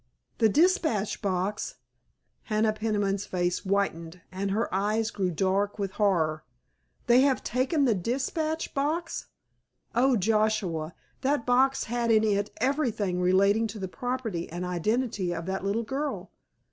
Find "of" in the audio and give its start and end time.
15.35-15.45